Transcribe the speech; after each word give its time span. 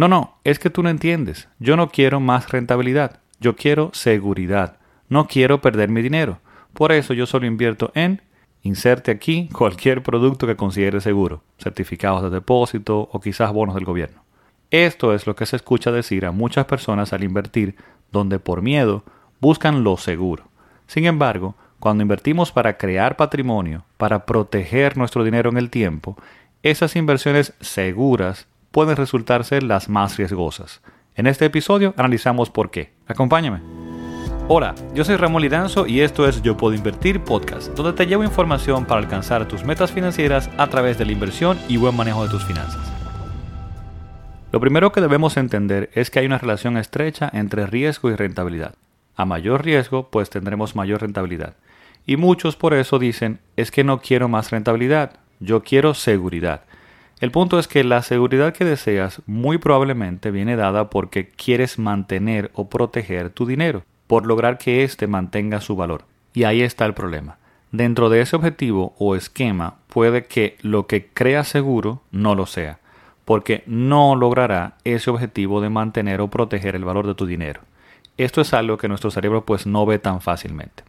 No, 0.00 0.08
no, 0.08 0.38
es 0.44 0.58
que 0.58 0.70
tú 0.70 0.82
no 0.82 0.88
entiendes. 0.88 1.50
Yo 1.58 1.76
no 1.76 1.90
quiero 1.90 2.20
más 2.20 2.50
rentabilidad. 2.50 3.20
Yo 3.38 3.54
quiero 3.54 3.90
seguridad. 3.92 4.78
No 5.10 5.26
quiero 5.26 5.60
perder 5.60 5.90
mi 5.90 6.00
dinero. 6.00 6.38
Por 6.72 6.90
eso 6.90 7.12
yo 7.12 7.26
solo 7.26 7.44
invierto 7.44 7.92
en 7.94 8.22
inserte 8.62 9.10
aquí 9.10 9.50
cualquier 9.52 10.02
producto 10.02 10.46
que 10.46 10.56
considere 10.56 11.02
seguro, 11.02 11.42
certificados 11.58 12.22
de 12.22 12.30
depósito 12.30 13.10
o 13.12 13.20
quizás 13.20 13.52
bonos 13.52 13.74
del 13.74 13.84
gobierno. 13.84 14.24
Esto 14.70 15.12
es 15.12 15.26
lo 15.26 15.36
que 15.36 15.44
se 15.44 15.56
escucha 15.56 15.92
decir 15.92 16.24
a 16.24 16.30
muchas 16.32 16.64
personas 16.64 17.12
al 17.12 17.22
invertir, 17.22 17.76
donde 18.10 18.38
por 18.38 18.62
miedo 18.62 19.04
buscan 19.38 19.84
lo 19.84 19.98
seguro. 19.98 20.44
Sin 20.86 21.04
embargo, 21.04 21.56
cuando 21.78 22.00
invertimos 22.00 22.52
para 22.52 22.78
crear 22.78 23.16
patrimonio, 23.16 23.84
para 23.98 24.24
proteger 24.24 24.96
nuestro 24.96 25.24
dinero 25.24 25.50
en 25.50 25.58
el 25.58 25.68
tiempo, 25.68 26.16
esas 26.62 26.96
inversiones 26.96 27.52
seguras 27.60 28.46
pueden 28.70 28.96
resultar 28.96 29.44
ser 29.44 29.62
las 29.62 29.88
más 29.88 30.16
riesgosas. 30.16 30.80
En 31.14 31.26
este 31.26 31.46
episodio 31.46 31.92
analizamos 31.96 32.50
por 32.50 32.70
qué. 32.70 32.92
Acompáñame. 33.06 33.60
Hola, 34.48 34.74
yo 34.94 35.04
soy 35.04 35.16
Ramón 35.16 35.42
Lidanzo 35.42 35.86
y 35.86 36.00
esto 36.00 36.26
es 36.26 36.42
Yo 36.42 36.56
Puedo 36.56 36.74
Invertir 36.74 37.20
Podcast, 37.20 37.72
donde 37.74 37.92
te 37.92 38.06
llevo 38.06 38.24
información 38.24 38.84
para 38.84 39.00
alcanzar 39.00 39.46
tus 39.46 39.64
metas 39.64 39.92
financieras 39.92 40.50
a 40.56 40.66
través 40.68 40.98
de 40.98 41.04
la 41.04 41.12
inversión 41.12 41.58
y 41.68 41.76
buen 41.76 41.96
manejo 41.96 42.24
de 42.24 42.30
tus 42.30 42.44
finanzas. 42.44 42.80
Lo 44.52 44.58
primero 44.58 44.90
que 44.90 45.00
debemos 45.00 45.36
entender 45.36 45.90
es 45.94 46.10
que 46.10 46.18
hay 46.18 46.26
una 46.26 46.38
relación 46.38 46.76
estrecha 46.76 47.30
entre 47.32 47.66
riesgo 47.66 48.10
y 48.10 48.16
rentabilidad. 48.16 48.74
A 49.14 49.24
mayor 49.24 49.64
riesgo, 49.64 50.10
pues 50.10 50.30
tendremos 50.30 50.74
mayor 50.74 51.02
rentabilidad. 51.02 51.54
Y 52.06 52.16
muchos 52.16 52.56
por 52.56 52.74
eso 52.74 52.98
dicen, 52.98 53.38
es 53.56 53.70
que 53.70 53.84
no 53.84 54.00
quiero 54.00 54.28
más 54.28 54.50
rentabilidad, 54.50 55.12
yo 55.38 55.62
quiero 55.62 55.94
seguridad. 55.94 56.62
El 57.20 57.30
punto 57.30 57.58
es 57.58 57.68
que 57.68 57.84
la 57.84 58.00
seguridad 58.00 58.54
que 58.54 58.64
deseas 58.64 59.20
muy 59.26 59.58
probablemente 59.58 60.30
viene 60.30 60.56
dada 60.56 60.88
porque 60.88 61.28
quieres 61.28 61.78
mantener 61.78 62.50
o 62.54 62.70
proteger 62.70 63.28
tu 63.28 63.44
dinero, 63.44 63.82
por 64.06 64.24
lograr 64.24 64.56
que 64.56 64.84
éste 64.84 65.06
mantenga 65.06 65.60
su 65.60 65.76
valor. 65.76 66.04
Y 66.32 66.44
ahí 66.44 66.62
está 66.62 66.86
el 66.86 66.94
problema. 66.94 67.36
Dentro 67.72 68.08
de 68.08 68.22
ese 68.22 68.36
objetivo 68.36 68.94
o 68.98 69.16
esquema 69.16 69.76
puede 69.88 70.24
que 70.24 70.56
lo 70.62 70.86
que 70.86 71.08
creas 71.08 71.48
seguro 71.48 72.00
no 72.10 72.34
lo 72.34 72.46
sea, 72.46 72.78
porque 73.26 73.64
no 73.66 74.16
logrará 74.16 74.76
ese 74.84 75.10
objetivo 75.10 75.60
de 75.60 75.68
mantener 75.68 76.22
o 76.22 76.28
proteger 76.28 76.74
el 76.74 76.86
valor 76.86 77.06
de 77.06 77.14
tu 77.14 77.26
dinero. 77.26 77.60
Esto 78.24 78.42
es 78.42 78.52
algo 78.52 78.76
que 78.76 78.86
nuestro 78.86 79.10
cerebro 79.10 79.46
pues 79.46 79.66
no 79.66 79.86
ve 79.86 79.98
tan 79.98 80.20
fácilmente. 80.20 80.84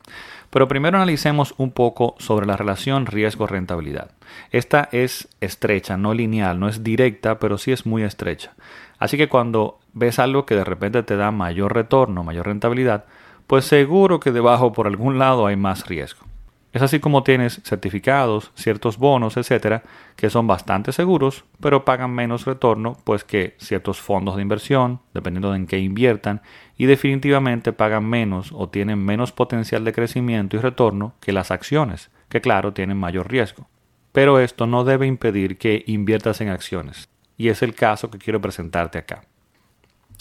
Pero 0.49 0.67
primero 0.67 0.97
analicemos 0.97 1.53
un 1.57 1.71
poco 1.71 2.15
sobre 2.19 2.45
la 2.45 2.57
relación 2.57 3.05
riesgo-rentabilidad. 3.05 4.11
Esta 4.51 4.89
es 4.91 5.29
estrecha, 5.39 5.95
no 5.95 6.13
lineal, 6.13 6.59
no 6.59 6.67
es 6.67 6.83
directa, 6.83 7.39
pero 7.39 7.57
sí 7.57 7.71
es 7.71 7.85
muy 7.85 8.03
estrecha. 8.03 8.51
Así 8.99 9.15
que 9.15 9.29
cuando 9.29 9.79
ves 9.93 10.19
algo 10.19 10.45
que 10.45 10.55
de 10.55 10.65
repente 10.65 11.03
te 11.03 11.15
da 11.15 11.31
mayor 11.31 11.73
retorno, 11.73 12.25
mayor 12.25 12.47
rentabilidad, 12.47 13.05
pues 13.47 13.63
seguro 13.63 14.19
que 14.19 14.33
debajo 14.33 14.73
por 14.73 14.85
algún 14.85 15.17
lado 15.17 15.47
hay 15.47 15.55
más 15.55 15.87
riesgo. 15.87 16.25
Es 16.73 16.81
así 16.81 17.01
como 17.01 17.23
tienes 17.23 17.61
certificados, 17.65 18.51
ciertos 18.55 18.97
bonos, 18.97 19.35
etcétera, 19.35 19.83
que 20.15 20.29
son 20.29 20.47
bastante 20.47 20.93
seguros, 20.93 21.43
pero 21.59 21.83
pagan 21.83 22.11
menos 22.11 22.45
retorno, 22.45 22.97
pues 23.03 23.25
que 23.25 23.55
ciertos 23.59 23.99
fondos 23.99 24.37
de 24.37 24.41
inversión, 24.41 25.01
dependiendo 25.13 25.51
de 25.51 25.57
en 25.57 25.67
qué 25.67 25.79
inviertan, 25.79 26.41
y 26.77 26.85
definitivamente 26.85 27.73
pagan 27.73 28.05
menos 28.05 28.53
o 28.53 28.69
tienen 28.69 29.03
menos 29.03 29.33
potencial 29.33 29.83
de 29.83 29.91
crecimiento 29.91 30.55
y 30.55 30.59
retorno 30.59 31.13
que 31.19 31.33
las 31.33 31.51
acciones, 31.51 32.09
que 32.29 32.39
claro 32.39 32.71
tienen 32.71 32.97
mayor 32.97 33.29
riesgo. 33.29 33.67
Pero 34.13 34.39
esto 34.39 34.65
no 34.65 34.85
debe 34.85 35.07
impedir 35.07 35.57
que 35.57 35.83
inviertas 35.87 36.39
en 36.39 36.49
acciones, 36.49 37.09
y 37.37 37.49
es 37.49 37.61
el 37.63 37.75
caso 37.75 38.09
que 38.09 38.17
quiero 38.17 38.39
presentarte 38.39 38.97
acá. 38.97 39.23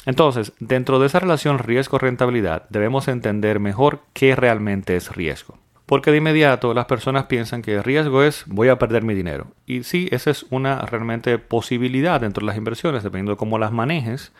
Entonces, 0.04 0.52
dentro 0.58 0.98
de 0.98 1.06
esa 1.06 1.20
relación 1.20 1.58
riesgo-rentabilidad, 1.58 2.68
debemos 2.70 3.06
entender 3.06 3.60
mejor 3.60 4.00
qué 4.14 4.34
realmente 4.34 4.96
es 4.96 5.14
riesgo. 5.14 5.58
Porque 5.91 6.12
de 6.12 6.19
inmediato 6.19 6.72
las 6.72 6.84
personas 6.84 7.25
piensan 7.25 7.62
que 7.62 7.75
el 7.75 7.82
riesgo 7.82 8.22
es 8.22 8.44
voy 8.47 8.69
a 8.69 8.78
perder 8.78 9.03
mi 9.03 9.12
dinero. 9.12 9.48
Y 9.66 9.82
sí, 9.82 10.09
esa 10.12 10.31
es 10.31 10.47
una 10.48 10.82
realmente 10.82 11.37
posibilidad 11.38 12.20
dentro 12.20 12.42
de 12.42 12.47
las 12.47 12.56
inversiones, 12.56 13.03
dependiendo 13.03 13.32
de 13.32 13.37
cómo 13.37 13.59
las 13.59 13.72
manejes. 13.72 14.31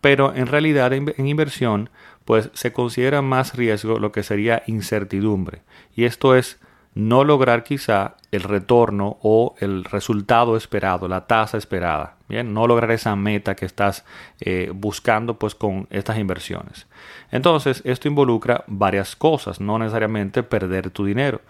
Pero 0.00 0.34
en 0.34 0.48
realidad 0.48 0.92
en, 0.92 1.14
en 1.16 1.28
inversión, 1.28 1.90
pues 2.24 2.50
se 2.54 2.72
considera 2.72 3.22
más 3.22 3.54
riesgo 3.54 4.00
lo 4.00 4.10
que 4.10 4.24
sería 4.24 4.64
incertidumbre. 4.66 5.62
Y 5.94 6.06
esto 6.06 6.34
es 6.34 6.58
no 6.96 7.24
lograr 7.24 7.62
quizá 7.62 8.14
el 8.32 8.42
retorno 8.42 9.18
o 9.20 9.54
el 9.60 9.84
resultado 9.84 10.56
esperado, 10.56 11.08
la 11.08 11.26
tasa 11.26 11.58
esperada. 11.58 12.16
Bien, 12.26 12.54
no 12.54 12.66
lograr 12.66 12.90
esa 12.90 13.14
meta 13.14 13.54
que 13.54 13.66
estás 13.66 14.06
eh, 14.40 14.72
buscando 14.74 15.38
pues 15.38 15.54
con 15.54 15.88
estas 15.90 16.18
inversiones. 16.18 16.86
Entonces, 17.30 17.82
esto 17.84 18.08
involucra 18.08 18.64
varias 18.66 19.14
cosas, 19.14 19.60
no 19.60 19.78
necesariamente 19.78 20.42
perder 20.42 20.88
tu 20.88 21.04
dinero. 21.04 21.42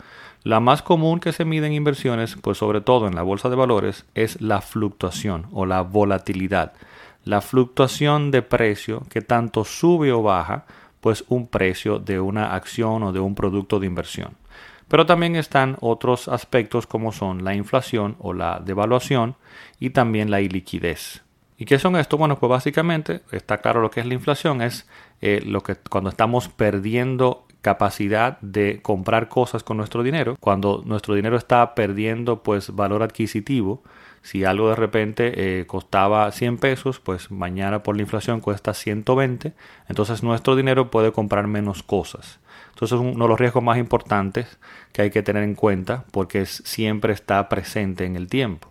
La 0.42 0.58
más 0.58 0.82
común 0.82 1.20
que 1.20 1.32
se 1.32 1.44
mide 1.44 1.68
en 1.68 1.74
inversiones, 1.74 2.36
pues 2.42 2.58
sobre 2.58 2.80
todo 2.80 3.06
en 3.06 3.14
la 3.14 3.22
bolsa 3.22 3.48
de 3.48 3.54
valores, 3.54 4.04
es 4.16 4.40
la 4.40 4.60
fluctuación 4.60 5.46
o 5.52 5.64
la 5.64 5.82
volatilidad. 5.82 6.72
La 7.22 7.40
fluctuación 7.40 8.32
de 8.32 8.42
precio 8.42 9.04
que 9.10 9.22
tanto 9.22 9.64
sube 9.64 10.10
o 10.10 10.22
baja, 10.22 10.64
pues 11.00 11.24
un 11.28 11.46
precio 11.46 12.00
de 12.00 12.18
una 12.18 12.56
acción 12.56 13.04
o 13.04 13.12
de 13.12 13.20
un 13.20 13.36
producto 13.36 13.78
de 13.78 13.86
inversión. 13.86 14.34
Pero 14.88 15.06
también 15.06 15.36
están 15.36 15.76
otros 15.80 16.28
aspectos 16.28 16.86
como 16.86 17.12
son 17.12 17.44
la 17.44 17.54
inflación 17.54 18.16
o 18.18 18.32
la 18.32 18.60
devaluación 18.64 19.36
y 19.80 19.90
también 19.90 20.30
la 20.30 20.40
iliquidez. 20.40 21.22
¿Y 21.58 21.64
qué 21.64 21.78
son 21.78 21.96
esto? 21.96 22.18
Bueno, 22.18 22.38
pues 22.38 22.50
básicamente 22.50 23.22
está 23.32 23.58
claro 23.58 23.80
lo 23.80 23.90
que 23.90 24.00
es 24.00 24.06
la 24.06 24.14
inflación, 24.14 24.60
es 24.60 24.86
eh, 25.20 25.42
lo 25.44 25.62
que 25.62 25.76
cuando 25.76 26.10
estamos 26.10 26.48
perdiendo 26.48 27.46
capacidad 27.62 28.38
de 28.42 28.80
comprar 28.82 29.28
cosas 29.28 29.64
con 29.64 29.76
nuestro 29.76 30.02
dinero, 30.02 30.36
cuando 30.38 30.82
nuestro 30.84 31.14
dinero 31.14 31.36
está 31.36 31.74
perdiendo 31.74 32.42
pues 32.42 32.74
valor 32.74 33.02
adquisitivo, 33.02 33.82
si 34.22 34.44
algo 34.44 34.68
de 34.68 34.76
repente 34.76 35.32
eh, 35.60 35.66
costaba 35.66 36.30
100 36.30 36.58
pesos, 36.58 37.00
pues 37.00 37.30
mañana 37.30 37.82
por 37.82 37.96
la 37.96 38.02
inflación 38.02 38.40
cuesta 38.40 38.74
120, 38.74 39.52
entonces 39.88 40.22
nuestro 40.22 40.54
dinero 40.56 40.90
puede 40.90 41.10
comprar 41.10 41.46
menos 41.46 41.82
cosas. 41.82 42.38
Entonces 42.76 43.00
es 43.00 43.00
uno 43.00 43.24
de 43.24 43.28
los 43.30 43.40
riesgos 43.40 43.62
más 43.62 43.78
importantes 43.78 44.58
que 44.92 45.00
hay 45.00 45.10
que 45.10 45.22
tener 45.22 45.42
en 45.44 45.54
cuenta 45.54 46.04
porque 46.10 46.44
siempre 46.44 47.14
está 47.14 47.48
presente 47.48 48.04
en 48.04 48.16
el 48.16 48.28
tiempo. 48.28 48.70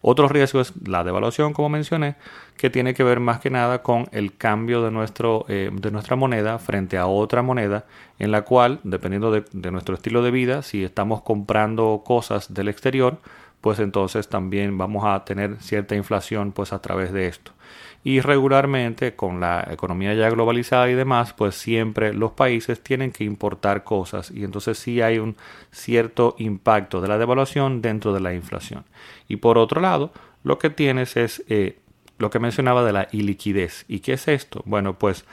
Otro 0.00 0.26
riesgo 0.26 0.60
es 0.60 0.72
la 0.84 1.04
devaluación, 1.04 1.52
como 1.52 1.68
mencioné, 1.68 2.16
que 2.56 2.70
tiene 2.70 2.92
que 2.92 3.04
ver 3.04 3.20
más 3.20 3.38
que 3.38 3.50
nada 3.50 3.84
con 3.84 4.08
el 4.10 4.36
cambio 4.36 4.82
de, 4.82 4.90
nuestro, 4.90 5.44
eh, 5.48 5.70
de 5.72 5.92
nuestra 5.92 6.16
moneda 6.16 6.58
frente 6.58 6.98
a 6.98 7.06
otra 7.06 7.42
moneda, 7.42 7.84
en 8.18 8.32
la 8.32 8.42
cual, 8.42 8.80
dependiendo 8.82 9.30
de, 9.30 9.44
de 9.52 9.70
nuestro 9.70 9.94
estilo 9.94 10.22
de 10.22 10.32
vida, 10.32 10.62
si 10.62 10.82
estamos 10.82 11.22
comprando 11.22 12.02
cosas 12.04 12.52
del 12.52 12.66
exterior, 12.66 13.18
pues 13.60 13.78
entonces 13.78 14.28
también 14.28 14.76
vamos 14.76 15.04
a 15.06 15.24
tener 15.24 15.62
cierta 15.62 15.94
inflación 15.94 16.50
pues 16.50 16.72
a 16.72 16.80
través 16.80 17.12
de 17.12 17.28
esto 17.28 17.52
y 18.06 18.20
regularmente 18.20 19.16
con 19.16 19.40
la 19.40 19.66
economía 19.68 20.14
ya 20.14 20.30
globalizada 20.30 20.88
y 20.88 20.94
demás, 20.94 21.32
pues 21.32 21.56
siempre 21.56 22.14
los 22.14 22.30
países 22.30 22.80
tienen 22.80 23.10
que 23.10 23.24
importar 23.24 23.82
cosas 23.82 24.30
y 24.30 24.44
entonces 24.44 24.78
sí 24.78 25.02
hay 25.02 25.18
un 25.18 25.34
cierto 25.72 26.36
impacto 26.38 27.00
de 27.00 27.08
la 27.08 27.18
devaluación 27.18 27.82
dentro 27.82 28.12
de 28.12 28.20
la 28.20 28.32
inflación. 28.32 28.84
Y 29.26 29.38
por 29.38 29.58
otro 29.58 29.80
lado, 29.80 30.12
lo 30.44 30.56
que 30.60 30.70
tienes 30.70 31.16
es 31.16 31.42
eh, 31.48 31.80
lo 32.16 32.30
que 32.30 32.38
mencionaba 32.38 32.84
de 32.84 32.92
la 32.92 33.08
iliquidez. 33.10 33.84
¿Y 33.88 33.98
qué 33.98 34.12
es 34.12 34.28
esto? 34.28 34.62
Bueno, 34.66 34.96
pues 34.96 35.24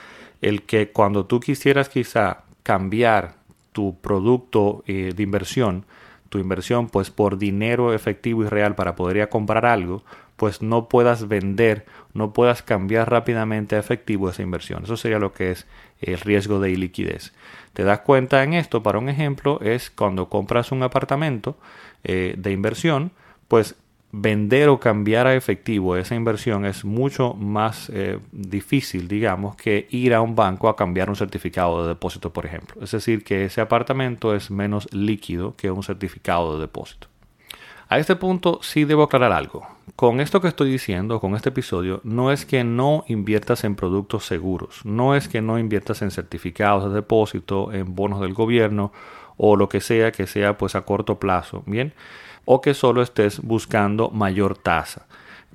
el 0.42 0.62
que 0.62 0.90
cuando 0.90 1.26
tú 1.26 1.38
quisieras 1.38 1.88
quizá 1.88 2.38
cambiar 2.64 3.36
tu 3.70 4.00
producto 4.00 4.82
eh, 4.88 5.12
de 5.14 5.22
inversión, 5.22 5.84
tu 6.28 6.40
inversión 6.40 6.88
pues 6.88 7.12
por 7.12 7.38
dinero 7.38 7.94
efectivo 7.94 8.42
y 8.42 8.48
real 8.48 8.74
para 8.74 8.96
poder 8.96 9.18
ir 9.18 9.22
a 9.22 9.30
comprar 9.30 9.64
algo, 9.64 10.02
pues 10.36 10.62
no 10.62 10.88
puedas 10.88 11.28
vender, 11.28 11.86
no 12.12 12.32
puedas 12.32 12.62
cambiar 12.62 13.10
rápidamente 13.10 13.76
a 13.76 13.78
efectivo 13.78 14.28
esa 14.28 14.42
inversión. 14.42 14.84
Eso 14.84 14.96
sería 14.96 15.18
lo 15.18 15.32
que 15.32 15.50
es 15.50 15.66
el 16.00 16.18
riesgo 16.20 16.60
de 16.60 16.70
iliquidez. 16.70 17.32
Te 17.72 17.84
das 17.84 18.00
cuenta 18.00 18.42
en 18.42 18.54
esto, 18.54 18.82
para 18.82 18.98
un 18.98 19.08
ejemplo, 19.08 19.60
es 19.60 19.90
cuando 19.90 20.28
compras 20.28 20.72
un 20.72 20.82
apartamento 20.82 21.56
eh, 22.04 22.34
de 22.36 22.52
inversión, 22.52 23.12
pues 23.48 23.76
vender 24.16 24.68
o 24.68 24.78
cambiar 24.78 25.26
a 25.26 25.34
efectivo 25.34 25.96
esa 25.96 26.14
inversión 26.14 26.66
es 26.66 26.84
mucho 26.84 27.34
más 27.34 27.90
eh, 27.92 28.20
difícil, 28.30 29.08
digamos, 29.08 29.56
que 29.56 29.88
ir 29.90 30.14
a 30.14 30.20
un 30.20 30.36
banco 30.36 30.68
a 30.68 30.76
cambiar 30.76 31.10
un 31.10 31.16
certificado 31.16 31.82
de 31.82 31.88
depósito, 31.88 32.32
por 32.32 32.46
ejemplo. 32.46 32.80
Es 32.82 32.92
decir, 32.92 33.24
que 33.24 33.46
ese 33.46 33.60
apartamento 33.60 34.34
es 34.34 34.52
menos 34.52 34.92
líquido 34.92 35.56
que 35.56 35.72
un 35.72 35.82
certificado 35.82 36.54
de 36.54 36.60
depósito. 36.60 37.08
A 37.94 38.00
este 38.00 38.16
punto 38.16 38.58
sí 38.60 38.84
debo 38.84 39.04
aclarar 39.04 39.30
algo. 39.30 39.64
Con 39.94 40.18
esto 40.18 40.40
que 40.40 40.48
estoy 40.48 40.68
diciendo, 40.68 41.20
con 41.20 41.36
este 41.36 41.50
episodio, 41.50 42.00
no 42.02 42.32
es 42.32 42.44
que 42.44 42.64
no 42.64 43.04
inviertas 43.06 43.62
en 43.62 43.76
productos 43.76 44.26
seguros, 44.26 44.80
no 44.84 45.14
es 45.14 45.28
que 45.28 45.40
no 45.40 45.60
inviertas 45.60 46.02
en 46.02 46.10
certificados 46.10 46.88
de 46.88 46.90
depósito, 46.96 47.72
en 47.72 47.94
bonos 47.94 48.20
del 48.20 48.34
gobierno 48.34 48.90
o 49.36 49.54
lo 49.54 49.68
que 49.68 49.80
sea 49.80 50.10
que 50.10 50.26
sea 50.26 50.58
pues 50.58 50.74
a 50.74 50.80
corto 50.80 51.20
plazo, 51.20 51.62
¿bien? 51.66 51.92
O 52.44 52.60
que 52.60 52.74
solo 52.74 53.00
estés 53.00 53.40
buscando 53.40 54.10
mayor 54.10 54.58
tasa. 54.58 55.06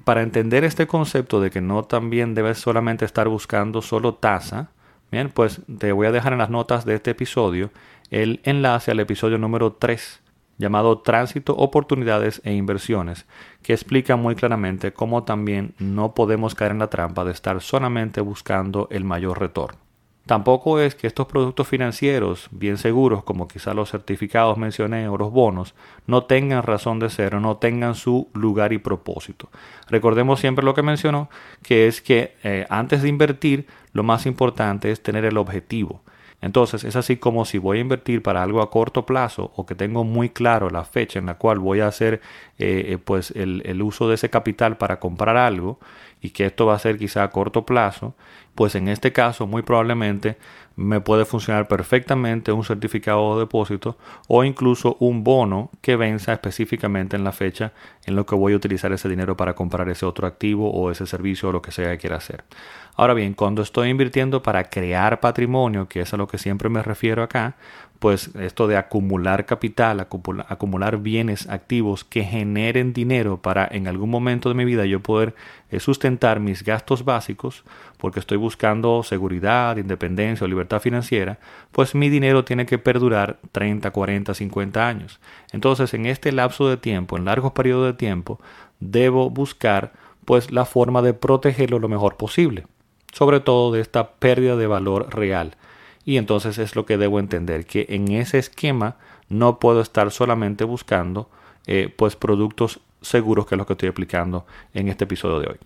para 0.06 0.22
entender 0.22 0.64
este 0.64 0.88
concepto 0.88 1.42
de 1.42 1.52
que 1.52 1.60
no 1.60 1.84
también 1.84 2.36
debes 2.36 2.58
solamente 2.58 3.04
estar 3.04 3.28
buscando 3.28 3.82
solo 3.82 4.14
tasa, 4.14 4.70
bien, 5.12 5.30
pues 5.30 5.60
te 5.78 5.92
voy 5.92 6.08
a 6.08 6.14
dejar 6.14 6.32
en 6.32 6.40
las 6.40 6.50
notas 6.50 6.86
de 6.86 6.96
este 6.96 7.12
episodio 7.12 7.70
el 8.12 8.40
enlace 8.46 8.92
al 8.92 9.02
episodio 9.02 9.38
número 9.38 9.74
3 9.74 10.22
llamado 10.60 11.00
Tránsito, 11.00 11.56
Oportunidades 11.56 12.42
e 12.44 12.54
Inversiones, 12.54 13.26
que 13.64 13.74
explica 13.74 14.16
muy 14.16 14.36
claramente 14.36 14.94
cómo 14.94 15.24
también 15.24 15.74
no 15.80 16.14
podemos 16.14 16.54
caer 16.54 16.74
en 16.74 16.80
la 16.80 16.92
trampa 16.92 17.26
de 17.26 17.32
estar 17.32 17.60
solamente 17.62 18.22
buscando 18.22 18.88
el 18.92 19.04
mayor 19.04 19.40
retorno. 19.40 19.80
Tampoco 20.30 20.80
es 20.80 20.94
que 20.94 21.08
estos 21.08 21.26
productos 21.26 21.68
financieros 21.68 22.50
bien 22.52 22.78
seguros, 22.78 23.24
como 23.24 23.48
quizá 23.48 23.74
los 23.74 23.90
certificados 23.90 24.60
mencioné 24.60 25.08
o 25.08 25.18
los 25.18 25.32
bonos, 25.32 25.74
no 26.06 26.26
tengan 26.26 26.62
razón 26.62 27.00
de 27.00 27.10
ser 27.10 27.34
o 27.34 27.40
no 27.40 27.58
tengan 27.58 27.96
su 27.96 28.30
lugar 28.36 28.72
y 28.72 28.78
propósito. 28.78 29.50
Recordemos 29.88 30.40
siempre 30.40 30.64
lo 30.64 30.76
que 30.76 30.84
mencionó, 30.84 31.32
que 31.64 31.88
es 31.88 32.04
que 32.04 32.36
eh, 32.44 32.68
antes 32.70 33.02
de 33.02 33.10
invertir, 33.10 33.66
lo 33.92 34.04
más 34.04 34.28
importante 34.28 34.92
es 34.92 35.02
tener 35.02 35.26
el 35.26 35.36
objetivo. 35.36 36.04
Entonces 36.42 36.86
es 36.86 36.96
así 36.96 37.18
como 37.18 37.44
si 37.44 37.58
voy 37.58 37.80
a 37.80 37.82
invertir 37.82 38.24
para 38.24 38.42
algo 38.44 38.62
a 38.62 38.70
corto 38.70 39.06
plazo 39.06 39.52
o 39.56 39.66
que 39.66 39.76
tengo 39.76 40.04
muy 40.04 40.30
claro 40.30 40.70
la 40.70 40.86
fecha 40.86 41.20
en 41.20 41.26
la 41.26 41.36
cual 41.36 41.60
voy 41.60 41.82
a 41.82 41.88
hacer 41.88 42.22
eh, 42.58 42.86
eh, 42.88 42.98
pues 42.98 43.32
el, 43.32 43.62
el, 43.66 43.82
uso 43.82 44.08
de 44.08 44.16
ese 44.16 44.30
capital 44.30 44.78
para 44.78 45.00
comprar 45.00 45.36
algo 45.36 45.80
y 46.22 46.30
que 46.30 46.46
esto 46.46 46.66
va 46.66 46.76
a 46.76 46.80
ser 46.80 46.98
quizá 46.98 47.24
a 47.24 47.30
corto 47.32 47.66
plazo, 47.66 48.16
pues 48.60 48.76
en 48.76 48.90
este 48.90 49.14
caso 49.14 49.48
muy 49.48 49.62
probablemente 49.62 50.36
me 50.76 51.00
puede 51.00 51.24
funcionar 51.24 51.70
perfectamente 51.70 52.52
un 52.52 52.66
certificado 52.66 53.36
de 53.36 53.46
depósito 53.46 53.98
o 54.28 54.44
incluso 54.44 54.98
un 55.00 55.24
bono 55.24 55.72
que 55.80 55.96
venza 55.96 56.34
específicamente 56.34 57.16
en 57.16 57.24
la 57.24 57.32
fecha 57.32 57.72
en 58.06 58.18
lo 58.18 58.26
que 58.26 58.36
voy 58.36 58.52
a 58.52 58.58
utilizar 58.58 58.92
ese 58.92 59.08
dinero 59.08 59.38
para 59.38 59.56
comprar 59.56 59.88
ese 59.88 60.06
otro 60.06 60.28
activo 60.28 60.70
o 60.72 60.92
ese 60.92 61.08
servicio 61.08 61.48
o 61.48 61.52
lo 61.54 61.62
que 61.62 61.72
sea 61.72 61.92
que 61.92 62.00
quiera 62.00 62.18
hacer. 62.18 62.44
Ahora 62.98 63.14
bien, 63.14 63.34
cuando 63.34 63.62
estoy 63.62 63.88
invirtiendo 63.88 64.44
para 64.44 64.66
crear 64.66 65.22
patrimonio, 65.22 65.88
que 65.88 66.02
es 66.02 66.14
a 66.14 66.18
lo 66.18 66.28
que 66.28 66.38
siempre 66.38 66.68
me 66.68 66.84
refiero 66.84 67.24
acá, 67.24 67.56
pues 68.00 68.34
esto 68.36 68.68
de 68.68 68.78
acumular 68.78 69.46
capital, 69.46 70.00
acumular, 70.00 70.98
bienes 70.98 71.50
activos 71.50 72.06
que 72.06 72.24
generen 72.24 72.94
dinero 72.94 73.42
para 73.42 73.68
en 73.70 73.88
algún 73.88 74.10
momento 74.10 74.48
de 74.50 74.56
mi 74.56 74.64
vida 74.64 74.86
yo 74.86 75.02
poder 75.02 75.36
eh, 75.70 75.82
sustentar 75.82 76.40
mis 76.40 76.64
gastos 76.64 77.04
básicos, 77.04 77.66
porque 77.98 78.22
estoy 78.22 78.38
buscando 78.38 79.04
seguridad, 79.04 79.76
independencia 79.76 80.46
o 80.46 80.48
libertad 80.48 80.80
financiera, 80.80 81.40
pues 81.74 81.94
mi 81.94 82.10
dinero 82.10 82.46
tiene 82.46 82.66
que 82.66 82.78
perdurar 82.78 83.40
30, 83.52 83.92
40, 83.92 84.34
50 84.34 84.88
años. 84.88 85.20
Entonces, 85.52 85.94
en 85.94 86.06
este 86.06 86.32
lapso 86.32 86.70
de 86.70 86.78
tiempo, 86.78 87.18
en 87.18 87.26
largos 87.26 87.52
periodos 87.52 87.88
de 87.88 87.94
tiempo, 87.94 88.40
debo 88.80 89.30
buscar 89.30 89.92
pues 90.24 90.52
la 90.52 90.64
forma 90.66 91.02
de 91.02 91.14
protegerlo 91.14 91.80
lo 91.80 91.90
mejor 91.90 92.16
posible 92.16 92.66
sobre 93.14 93.40
todo 93.40 93.72
de 93.72 93.82
esta 93.82 94.12
pérdida 94.12 94.56
de 94.56 94.68
valor 94.68 95.14
real. 95.14 95.56
Y 96.10 96.18
entonces 96.18 96.58
es 96.58 96.76
lo 96.76 96.88
que 96.88 96.98
debo 96.98 97.20
entender, 97.20 97.68
que 97.68 97.86
en 97.88 98.08
ese 98.08 98.40
esquema 98.40 98.96
no 99.28 99.60
puedo 99.60 99.80
estar 99.80 100.10
solamente 100.10 100.64
buscando 100.64 101.30
eh, 101.68 101.94
pues 101.96 102.16
productos 102.16 102.80
seguros, 103.00 103.46
que 103.46 103.54
es 103.54 103.60
lo 103.60 103.68
que 103.68 103.74
estoy 103.74 103.90
explicando 103.90 104.48
en 104.74 104.88
este 104.88 105.04
episodio 105.04 105.40
de 105.40 105.48
hoy. 105.50 105.58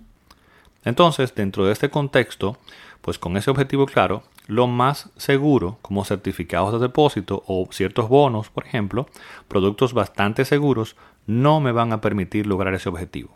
Entonces, 0.83 1.33
dentro 1.33 1.63
de 1.63 1.71
este 1.71 1.89
contexto, 1.89 2.57
pues 2.99 3.17
con 3.17 3.37
ese 3.37 3.51
objetivo 3.51 3.85
claro, 3.85 4.23
lo 4.47 4.67
más 4.67 5.11
seguro, 5.15 5.77
como 5.81 6.03
certificados 6.03 6.73
de 6.73 6.79
depósito 6.79 7.45
o 7.47 7.69
ciertos 7.71 8.09
bonos, 8.09 8.49
por 8.49 8.65
ejemplo, 8.65 9.07
productos 9.47 9.93
bastante 9.93 10.43
seguros, 10.43 10.97
no 11.25 11.61
me 11.61 11.71
van 11.71 11.93
a 11.93 12.01
permitir 12.01 12.47
lograr 12.47 12.73
ese 12.73 12.89
objetivo, 12.89 13.29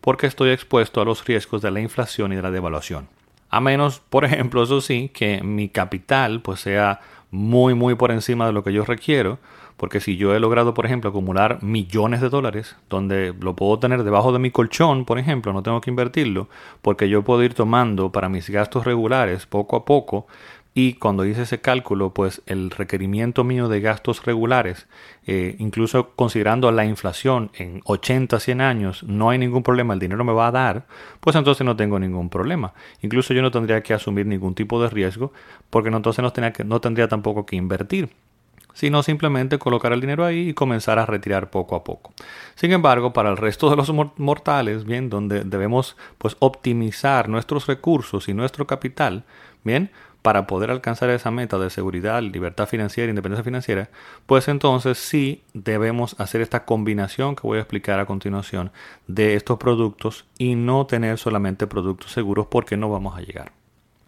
porque 0.00 0.26
estoy 0.26 0.48
expuesto 0.48 1.02
a 1.02 1.04
los 1.04 1.26
riesgos 1.26 1.60
de 1.60 1.70
la 1.70 1.80
inflación 1.80 2.32
y 2.32 2.36
de 2.36 2.42
la 2.42 2.50
devaluación. 2.50 3.17
A 3.50 3.60
menos, 3.60 4.00
por 4.00 4.24
ejemplo, 4.24 4.62
eso 4.62 4.80
sí, 4.80 5.10
que 5.12 5.42
mi 5.42 5.68
capital 5.68 6.42
pues 6.42 6.60
sea 6.60 7.00
muy 7.30 7.74
muy 7.74 7.94
por 7.94 8.10
encima 8.10 8.46
de 8.46 8.52
lo 8.52 8.62
que 8.64 8.72
yo 8.72 8.84
requiero, 8.84 9.38
porque 9.76 10.00
si 10.00 10.16
yo 10.16 10.34
he 10.34 10.40
logrado, 10.40 10.74
por 10.74 10.86
ejemplo, 10.86 11.10
acumular 11.10 11.62
millones 11.62 12.20
de 12.20 12.30
dólares, 12.30 12.76
donde 12.90 13.32
lo 13.40 13.54
puedo 13.54 13.78
tener 13.78 14.02
debajo 14.02 14.32
de 14.32 14.40
mi 14.40 14.50
colchón, 14.50 15.04
por 15.04 15.18
ejemplo, 15.18 15.52
no 15.52 15.62
tengo 15.62 15.80
que 15.80 15.90
invertirlo, 15.90 16.48
porque 16.82 17.08
yo 17.08 17.22
puedo 17.22 17.42
ir 17.44 17.54
tomando 17.54 18.10
para 18.10 18.28
mis 18.28 18.50
gastos 18.50 18.84
regulares 18.84 19.46
poco 19.46 19.76
a 19.76 19.84
poco, 19.84 20.26
y 20.74 20.94
cuando 20.94 21.24
hice 21.24 21.42
ese 21.42 21.60
cálculo, 21.60 22.14
pues 22.14 22.42
el 22.46 22.70
requerimiento 22.70 23.42
mío 23.42 23.68
de 23.68 23.80
gastos 23.80 24.24
regulares, 24.24 24.86
eh, 25.26 25.56
incluso 25.58 26.10
considerando 26.14 26.70
la 26.70 26.84
inflación 26.84 27.50
en 27.54 27.80
80, 27.84 28.38
100 28.38 28.60
años, 28.60 29.02
no 29.02 29.30
hay 29.30 29.38
ningún 29.38 29.62
problema, 29.62 29.94
el 29.94 30.00
dinero 30.00 30.24
me 30.24 30.32
va 30.32 30.46
a 30.46 30.52
dar, 30.52 30.86
pues 31.20 31.34
entonces 31.34 31.64
no 31.64 31.74
tengo 31.74 31.98
ningún 31.98 32.30
problema. 32.30 32.74
Incluso 33.02 33.34
yo 33.34 33.42
no 33.42 33.50
tendría 33.50 33.82
que 33.82 33.94
asumir 33.94 34.26
ningún 34.26 34.54
tipo 34.54 34.80
de 34.80 34.88
riesgo, 34.88 35.32
porque 35.70 35.88
entonces 35.88 36.22
no, 36.22 36.32
que, 36.32 36.64
no 36.64 36.80
tendría 36.80 37.08
tampoco 37.08 37.44
que 37.44 37.56
invertir 37.56 38.10
sino 38.78 39.02
simplemente 39.02 39.58
colocar 39.58 39.92
el 39.92 40.00
dinero 40.00 40.24
ahí 40.24 40.50
y 40.50 40.54
comenzar 40.54 41.00
a 41.00 41.06
retirar 41.06 41.50
poco 41.50 41.74
a 41.74 41.82
poco. 41.82 42.12
Sin 42.54 42.70
embargo, 42.70 43.12
para 43.12 43.28
el 43.28 43.36
resto 43.36 43.68
de 43.70 43.74
los 43.74 43.92
mortales, 44.18 44.84
bien, 44.84 45.10
donde 45.10 45.42
debemos 45.42 45.96
pues 46.16 46.36
optimizar 46.38 47.28
nuestros 47.28 47.66
recursos 47.66 48.28
y 48.28 48.34
nuestro 48.34 48.68
capital, 48.68 49.24
bien, 49.64 49.90
para 50.22 50.46
poder 50.46 50.70
alcanzar 50.70 51.10
esa 51.10 51.30
meta 51.30 51.58
de 51.58 51.70
seguridad, 51.70 52.22
libertad 52.22 52.66
financiera, 52.66 53.10
independencia 53.10 53.44
financiera, 53.44 53.90
pues 54.26 54.48
entonces 54.48 54.98
sí 54.98 55.42
debemos 55.54 56.18
hacer 56.18 56.40
esta 56.40 56.64
combinación 56.64 57.36
que 57.36 57.42
voy 57.46 57.58
a 57.58 57.62
explicar 57.62 58.00
a 58.00 58.06
continuación 58.06 58.72
de 59.06 59.34
estos 59.34 59.58
productos 59.58 60.26
y 60.38 60.54
no 60.54 60.86
tener 60.86 61.18
solamente 61.18 61.66
productos 61.66 62.12
seguros 62.12 62.46
porque 62.46 62.76
no 62.76 62.90
vamos 62.90 63.16
a 63.16 63.20
llegar. 63.20 63.57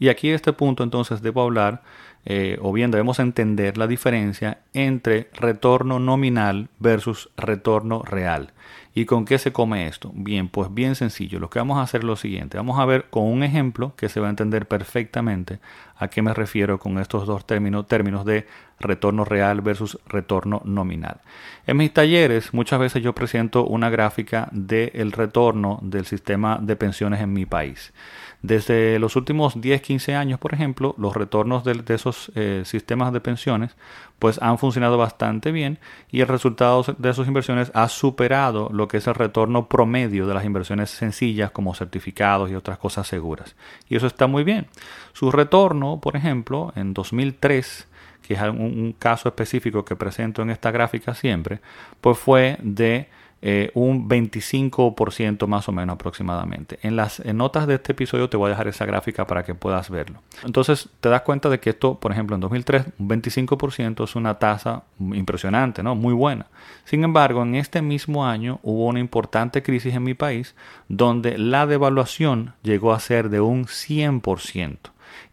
Y 0.01 0.09
aquí 0.09 0.31
a 0.31 0.35
este 0.35 0.55
punto 0.55 0.83
entonces 0.83 1.21
debo 1.21 1.43
hablar, 1.43 1.83
eh, 2.25 2.59
o 2.63 2.73
bien 2.73 2.91
debemos 2.91 3.19
entender 3.21 3.77
la 3.77 3.87
diferencia 3.87 4.59
entre 4.73 5.29
retorno 5.35 6.01
nominal 6.01 6.71
versus 6.79 7.29
retorno 7.37 8.03
real. 8.03 8.53
¿Y 8.93 9.05
con 9.05 9.25
qué 9.25 9.39
se 9.39 9.53
come 9.53 9.87
esto? 9.87 10.11
Bien, 10.15 10.49
pues 10.49 10.73
bien 10.75 10.97
sencillo. 10.97 11.39
Lo 11.39 11.49
que 11.49 11.61
vamos 11.61 11.79
a 11.79 11.83
hacer 11.83 12.01
es 12.01 12.07
lo 12.07 12.17
siguiente. 12.17 12.57
Vamos 12.57 12.81
a 12.81 12.87
ver 12.87 13.09
con 13.09 13.25
un 13.25 13.45
ejemplo 13.45 13.95
que 13.95 14.09
se 14.09 14.19
va 14.19 14.27
a 14.27 14.31
entender 14.31 14.67
perfectamente 14.67 15.61
a 15.97 16.09
qué 16.09 16.23
me 16.23 16.35
refiero 16.35 16.79
con 16.79 16.99
estos 16.99 17.27
dos 17.27 17.47
términos, 17.47 17.87
términos 17.87 18.25
de 18.25 18.47
retorno 18.81 19.25
real 19.25 19.61
versus 19.61 19.99
retorno 20.07 20.63
nominal. 20.65 21.21
En 21.67 21.77
mis 21.77 21.93
talleres 21.93 22.53
muchas 22.53 22.81
veces 22.81 23.03
yo 23.03 23.15
presento 23.15 23.65
una 23.65 23.91
gráfica 23.91 24.49
del 24.51 25.13
retorno 25.13 25.79
del 25.83 26.07
sistema 26.07 26.59
de 26.61 26.75
pensiones 26.75 27.21
en 27.21 27.33
mi 27.33 27.47
país. 27.47 27.93
Desde 28.43 28.99
los 28.99 29.17
últimos 29.17 29.57
10-15 29.57 30.15
años, 30.15 30.41
por 30.41 30.55
ejemplo, 30.55 30.95
los 30.97 31.15
retornos 31.15 31.63
de, 31.63 31.83
esos 31.89 32.33
eh, 32.35 32.63
sistemas 32.65 33.13
de 33.13 33.21
pensiones 33.21 33.77
pues 34.19 34.41
han 34.41 34.59
funcionado 34.59 34.97
bastante 34.99 35.53
bien 35.53 35.79
y 36.11 36.21
el 36.21 36.29
resultado 36.29 36.85
de 36.99 37.15
sus 37.15 37.27
inversiones 37.27 37.71
ha 37.75 37.89
superado 37.89 38.71
lo 38.73 38.89
que 38.89 38.99
es 38.99 39.07
el 39.07 39.15
retorno 39.15 39.67
promedio 39.67 40.27
de 40.27 40.35
las 40.35 40.45
inversiones 40.45 40.91
sencillas 40.91 41.51
como 41.51 41.75
certificados 41.75 42.51
y 42.51 42.55
otras 42.55 42.79
cosas 42.79 43.07
seguras. 43.07 43.57
Y 43.89 43.97
eso 43.97 44.07
está 44.07 44.27
muy 44.27 44.45
bien. 44.45 44.67
Su 45.13 45.31
retorno, 45.31 46.01
por 46.01 46.17
ejemplo, 46.17 46.73
en 46.77 46.95
2003 46.95 47.89
que 48.31 48.35
es 48.35 48.41
un, 48.43 48.95
caso 48.97 49.29
específico 49.29 49.85
que 49.85 49.97
presento 49.97 50.43
en 50.43 50.51
esta 50.51 50.71
gráfica 50.71 51.15
siempre, 51.15 51.61
pues 52.01 52.17
fue 52.17 52.59
de 52.63 53.09
eh, 53.43 53.71
un 53.75 54.09
25% 54.09 55.47
más 55.47 55.69
o 55.69 55.73
menos 55.73 55.95
aproximadamente. 55.95 56.79
En 56.83 56.97
las 56.97 57.25
notas 57.25 57.67
de 57.67 57.77
este 57.77 57.93
episodio 57.93 58.29
te 58.29 58.37
voy 58.37 58.49
a 58.49 58.51
dejar 58.51 58.69
esa 58.69 58.85
gráfica 58.85 59.27
para 59.27 59.45
que 59.45 59.55
puedas 59.55 59.89
verlo. 59.89 60.21
Entonces 60.45 60.89
te 61.01 61.09
das 61.09 61.23
cuenta 61.23 61.49
de 61.49 61.59
que 61.59 61.71
esto, 61.71 61.99
por 61.99 62.13
ejemplo, 62.13 62.35
en 62.35 62.41
2003, 62.41 62.87
un 62.99 63.09
25% 63.09 64.05
es 64.05 64.17
una 64.17 64.39
tasa 64.39 64.83
impresionante, 64.99 65.83
¿no? 65.83 65.95
Muy 65.95 66.13
buena. 66.13 66.47
Sin 66.85 67.05
embargo, 67.05 67.43
en 67.43 67.55
este 67.55 67.83
mismo 67.83 68.27
año 68.27 68.61
hubo 68.63 68.87
una 68.87 69.01
importante 69.01 69.63
crisis 69.63 69.95
en 69.95 70.03
mi 70.03 70.15
país 70.15 70.55
donde 70.89 71.39
la 71.39 71.67
devaluación 71.67 72.55
llegó 72.63 72.93
a 72.93 73.01
ser 73.01 73.31
de 73.31 73.41
un 73.41 73.67
100% 73.67 74.77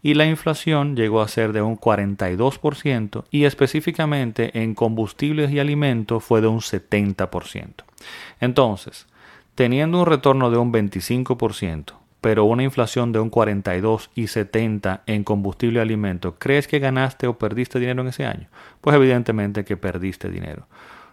y 0.02 0.14
la 0.14 0.26
inflación 0.26 0.96
llegó 0.96 1.20
a 1.20 1.28
ser 1.28 1.52
de 1.52 1.62
un 1.62 1.76
42% 1.76 3.24
y 3.30 3.44
específicamente 3.44 4.62
en 4.62 4.74
combustibles 4.74 5.50
y 5.50 5.58
alimentos 5.58 6.24
fue 6.24 6.40
de 6.40 6.46
un 6.46 6.60
70%. 6.60 7.87
Entonces, 8.40 9.06
teniendo 9.54 10.00
un 10.00 10.06
retorno 10.06 10.50
de 10.50 10.58
un 10.58 10.72
25%, 10.72 11.94
pero 12.20 12.44
una 12.44 12.64
inflación 12.64 13.12
de 13.12 13.20
un 13.20 13.30
42 13.30 14.10
y 14.14 14.26
70 14.26 15.02
en 15.06 15.24
combustible 15.24 15.78
y 15.78 15.82
alimentos, 15.82 16.34
¿crees 16.38 16.66
que 16.66 16.78
ganaste 16.78 17.26
o 17.26 17.38
perdiste 17.38 17.78
dinero 17.78 18.02
en 18.02 18.08
ese 18.08 18.26
año? 18.26 18.48
Pues 18.80 18.96
evidentemente 18.96 19.64
que 19.64 19.76
perdiste 19.76 20.28
dinero. 20.28 20.66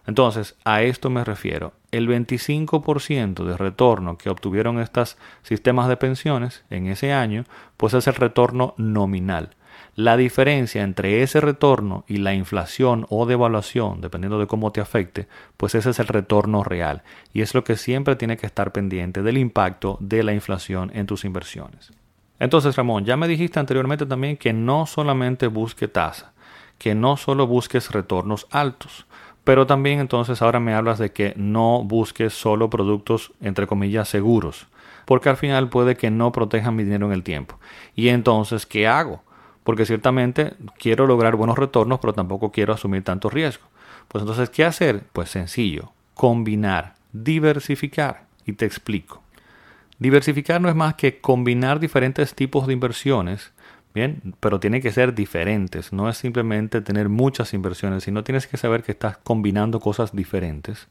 Entonces, 0.08 0.56
a 0.66 0.84
esto 0.84 1.10
me 1.10 1.24
refiero. 1.24 1.74
El 1.92 2.08
25% 2.08 3.44
de 3.44 3.58
retorno 3.58 4.18
que 4.18 4.30
obtuvieron 4.30 4.80
estos 4.80 5.18
sistemas 5.42 5.88
de 5.88 5.98
pensiones 5.98 6.64
en 6.70 6.88
ese 6.88 7.14
año, 7.14 7.46
pues 7.78 7.94
es 7.94 8.08
el 8.08 8.16
retorno 8.16 8.76
nominal. 8.78 9.56
La 9.96 10.18
diferencia 10.18 10.84
entre 10.84 11.24
ese 11.24 11.40
retorno 11.40 12.04
y 12.08 12.18
la 12.18 12.34
inflación 12.34 13.06
o 13.10 13.26
devaluación, 13.26 14.02
dependiendo 14.02 14.40
de 14.40 14.48
cómo 14.48 14.72
te 14.72 14.82
afecte, 14.82 15.28
pues 15.58 15.76
ese 15.76 15.92
es 15.92 16.00
el 16.00 16.08
retorno 16.08 16.64
real. 16.64 17.04
Y 17.34 17.42
es 17.42 17.54
lo 17.54 17.64
que 17.64 17.78
siempre 17.78 18.16
tiene 18.16 18.38
que 18.38 18.46
estar 18.46 18.72
pendiente 18.72 19.22
del 19.22 19.38
impacto 19.38 19.98
de 20.02 20.24
la 20.24 20.34
inflación 20.34 20.92
en 20.94 21.06
tus 21.06 21.24
inversiones. 21.24 21.94
Entonces, 22.40 22.76
Ramón, 22.76 23.06
ya 23.06 23.16
me 23.16 23.28
dijiste 23.28 23.60
anteriormente 23.60 24.06
también 24.06 24.36
que 24.36 24.52
no 24.52 24.86
solamente 24.86 25.48
busque 25.48 25.88
tasa, 25.88 26.34
que 26.78 26.94
no 26.94 27.16
solo 27.16 27.48
busques 27.48 27.92
retornos 27.92 28.48
altos, 28.52 29.06
pero 29.46 29.66
también 29.68 30.00
entonces 30.00 30.42
ahora 30.42 30.60
me 30.60 30.74
hablas 30.74 31.00
de 31.00 31.12
que 31.12 31.34
no 31.38 31.84
busques 31.84 32.34
solo 32.34 32.70
productos 32.70 33.32
entre 33.40 33.68
comillas 33.68 34.10
seguros, 34.10 34.68
porque 35.06 35.30
al 35.30 35.38
final 35.38 35.70
puede 35.70 35.96
que 35.96 36.10
no 36.10 36.32
protejan 36.32 36.76
mi 36.76 36.84
dinero 36.84 37.06
en 37.06 37.14
el 37.14 37.24
tiempo. 37.24 37.60
Y 37.96 38.10
entonces, 38.10 38.66
¿qué 38.66 38.88
hago? 38.88 39.24
Porque 39.66 39.86
ciertamente 39.86 40.54
quiero 40.80 41.08
lograr 41.08 41.36
buenos 41.36 41.58
retornos, 41.58 42.00
pero 42.00 42.14
tampoco 42.14 42.54
quiero 42.54 42.74
asumir 42.74 43.04
tanto 43.04 43.30
riesgo. 43.30 43.66
Pues 44.08 44.22
entonces, 44.22 44.50
¿qué 44.50 44.64
hacer? 44.64 45.04
Pues 45.12 45.30
sencillo, 45.32 45.92
combinar, 46.14 46.96
diversificar. 47.12 48.28
Y 48.46 48.54
te 48.54 48.66
explico. 48.66 49.22
Diversificar 49.98 50.62
no 50.62 50.70
es 50.70 50.76
más 50.76 50.94
que 50.94 51.20
combinar 51.20 51.80
diferentes 51.80 52.36
tipos 52.36 52.68
de 52.68 52.74
inversiones, 52.74 53.54
bien, 53.94 54.36
pero 54.40 54.60
tiene 54.60 54.82
que 54.82 54.92
ser 54.92 55.16
diferentes. 55.16 55.94
No 55.94 56.10
es 56.10 56.18
simplemente 56.18 56.82
tener 56.82 57.10
muchas 57.10 57.54
inversiones, 57.54 58.04
sino 58.04 58.24
tienes 58.24 58.46
que 58.46 58.58
saber 58.58 58.84
que 58.84 58.92
estás 58.92 59.18
combinando 59.18 59.80
cosas 59.80 60.16
diferentes. 60.16 60.88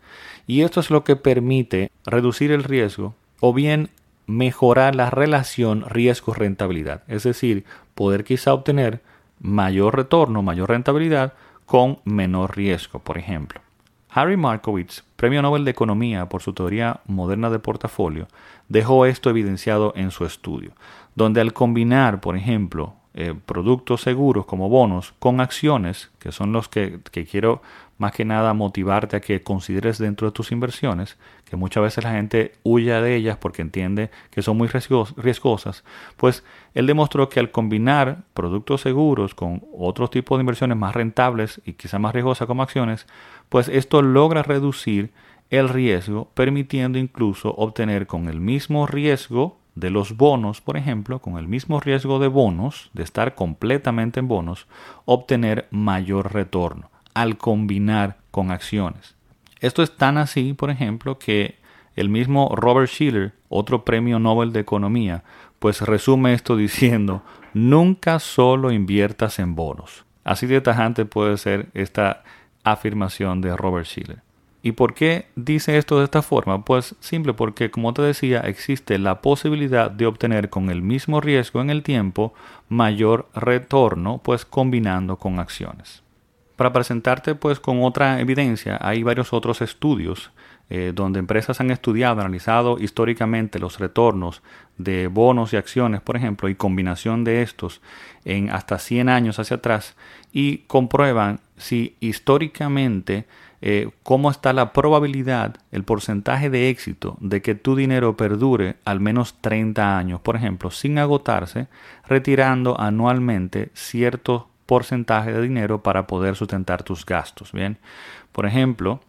Y 0.46 0.62
esto 0.62 0.80
es 0.80 0.90
lo 0.90 1.04
que 1.04 1.14
permite 1.14 1.92
reducir 2.06 2.50
el 2.50 2.64
riesgo 2.64 3.14
o 3.40 3.52
bien 3.52 3.90
mejorar 4.26 4.94
la 4.94 5.10
relación 5.10 5.84
riesgo-rentabilidad. 5.88 7.02
Es 7.08 7.24
decir, 7.24 7.64
poder 7.94 8.24
quizá 8.24 8.52
obtener 8.52 9.02
mayor 9.40 9.96
retorno, 9.96 10.42
mayor 10.42 10.70
rentabilidad 10.70 11.34
con 11.66 11.98
menor 12.04 12.56
riesgo, 12.56 12.98
por 12.98 13.18
ejemplo. 13.18 13.60
Harry 14.10 14.36
Markowitz, 14.36 15.02
Premio 15.16 15.42
Nobel 15.42 15.64
de 15.64 15.72
Economía 15.72 16.28
por 16.28 16.40
su 16.40 16.52
teoría 16.52 17.00
moderna 17.06 17.50
de 17.50 17.58
portafolio, 17.58 18.28
dejó 18.68 19.06
esto 19.06 19.28
evidenciado 19.28 19.92
en 19.96 20.12
su 20.12 20.24
estudio, 20.24 20.72
donde 21.16 21.40
al 21.40 21.52
combinar, 21.52 22.20
por 22.20 22.36
ejemplo, 22.36 22.94
eh, 23.16 23.32
productos 23.46 24.00
seguros 24.00 24.44
como 24.44 24.68
bonos 24.68 25.14
con 25.20 25.40
acciones, 25.40 26.10
que 26.18 26.32
son 26.32 26.52
los 26.52 26.68
que, 26.68 26.98
quiero 27.30 27.62
más 27.96 28.10
que 28.10 28.24
nada 28.24 28.54
motivarte 28.54 29.14
a 29.14 29.20
que 29.20 29.40
consideres 29.40 29.98
dentro 29.98 30.26
de 30.26 30.32
tus 30.32 30.50
inversiones, 30.50 31.16
que 31.48 31.54
muchas 31.54 31.84
veces 31.84 32.02
la 32.02 32.10
gente 32.10 32.54
huya 32.64 33.00
de 33.00 33.14
ellas 33.14 33.36
porque 33.36 33.62
entiende 33.62 34.10
que 34.32 34.42
son 34.42 34.56
muy 34.56 34.68
riesgosas, 34.68 35.84
pues 36.16 36.42
él 36.74 36.88
demostró 36.88 37.28
que 37.28 37.38
al 37.38 37.52
combinar 37.52 38.22
productos 38.34 38.80
seguros 38.80 39.36
con 39.36 39.62
otros 39.78 40.10
tipos 40.10 40.36
de 40.36 40.42
inversiones 40.42 40.76
más 40.76 40.92
rentables 40.92 41.62
y 41.64 41.74
quizá 41.74 42.00
más 42.00 42.14
riesgosas 42.14 42.48
como 42.48 42.64
acciones, 42.64 43.06
pues 43.48 43.68
esto 43.68 44.02
logra 44.02 44.42
reducir 44.42 45.12
el 45.50 45.68
riesgo, 45.68 46.30
permitiendo 46.34 46.98
incluso 46.98 47.54
obtener 47.54 48.08
con 48.08 48.28
el 48.28 48.40
mismo 48.40 48.88
riesgo 48.88 49.56
de 49.74 49.90
los 49.90 50.16
bonos, 50.16 50.60
por 50.60 50.76
ejemplo, 50.76 51.20
con 51.20 51.38
el 51.38 51.48
mismo 51.48 51.80
riesgo 51.80 52.18
de 52.18 52.28
bonos, 52.28 52.90
de 52.92 53.02
estar 53.02 53.34
completamente 53.34 54.20
en 54.20 54.28
bonos, 54.28 54.66
obtener 55.04 55.66
mayor 55.70 56.32
retorno 56.32 56.90
al 57.14 57.36
combinar 57.36 58.18
con 58.30 58.50
acciones. 58.50 59.14
Esto 59.60 59.82
es 59.82 59.96
tan 59.96 60.18
así, 60.18 60.52
por 60.52 60.70
ejemplo, 60.70 61.18
que 61.18 61.56
el 61.96 62.08
mismo 62.08 62.54
Robert 62.54 62.90
Schiller, 62.90 63.32
otro 63.48 63.84
premio 63.84 64.18
Nobel 64.18 64.52
de 64.52 64.60
Economía, 64.60 65.22
pues 65.58 65.80
resume 65.80 66.34
esto 66.34 66.56
diciendo, 66.58 67.22
nunca 67.54 68.18
solo 68.18 68.72
inviertas 68.72 69.38
en 69.38 69.54
bonos. 69.54 70.04
Así 70.24 70.46
de 70.46 70.60
tajante 70.60 71.04
puede 71.04 71.36
ser 71.36 71.68
esta 71.74 72.24
afirmación 72.64 73.40
de 73.40 73.56
Robert 73.56 73.86
Schiller. 73.86 74.23
¿Y 74.64 74.72
por 74.72 74.94
qué 74.94 75.26
dice 75.36 75.76
esto 75.76 75.98
de 75.98 76.04
esta 76.04 76.22
forma? 76.22 76.64
Pues 76.64 76.94
simple 77.00 77.34
porque, 77.34 77.70
como 77.70 77.92
te 77.92 78.00
decía, 78.00 78.40
existe 78.40 78.98
la 78.98 79.20
posibilidad 79.20 79.90
de 79.90 80.06
obtener 80.06 80.48
con 80.48 80.70
el 80.70 80.80
mismo 80.80 81.20
riesgo 81.20 81.60
en 81.60 81.68
el 81.68 81.82
tiempo 81.82 82.32
mayor 82.70 83.28
retorno, 83.34 84.22
pues 84.24 84.46
combinando 84.46 85.18
con 85.18 85.38
acciones. 85.38 86.02
Para 86.56 86.72
presentarte 86.72 87.34
pues 87.34 87.60
con 87.60 87.84
otra 87.84 88.20
evidencia, 88.20 88.78
hay 88.80 89.02
varios 89.02 89.34
otros 89.34 89.60
estudios 89.60 90.30
eh, 90.70 90.92
donde 90.94 91.18
empresas 91.18 91.60
han 91.60 91.70
estudiado, 91.70 92.20
analizado 92.20 92.78
históricamente 92.78 93.58
los 93.58 93.78
retornos 93.78 94.42
de 94.78 95.08
bonos 95.08 95.52
y 95.52 95.56
acciones, 95.56 96.00
por 96.00 96.16
ejemplo, 96.16 96.48
y 96.48 96.54
combinación 96.54 97.22
de 97.22 97.42
estos 97.42 97.80
en 98.24 98.50
hasta 98.50 98.78
100 98.78 99.08
años 99.08 99.38
hacia 99.38 99.56
atrás 99.56 99.94
y 100.32 100.58
comprueban 100.66 101.40
si 101.56 101.96
históricamente 102.00 103.26
eh, 103.66 103.90
cómo 104.02 104.30
está 104.30 104.52
la 104.52 104.72
probabilidad, 104.72 105.56
el 105.72 105.84
porcentaje 105.84 106.50
de 106.50 106.68
éxito 106.68 107.16
de 107.20 107.40
que 107.40 107.54
tu 107.54 107.76
dinero 107.76 108.16
perdure 108.16 108.76
al 108.84 109.00
menos 109.00 109.36
30 109.40 109.96
años, 109.96 110.20
por 110.20 110.36
ejemplo, 110.36 110.70
sin 110.70 110.98
agotarse, 110.98 111.68
retirando 112.06 112.78
anualmente 112.78 113.70
cierto 113.74 114.48
porcentaje 114.66 115.32
de 115.32 115.40
dinero 115.40 115.82
para 115.82 116.06
poder 116.06 116.36
sustentar 116.36 116.82
tus 116.82 117.06
gastos. 117.06 117.52
Bien, 117.52 117.78
por 118.32 118.44
ejemplo, 118.44 119.00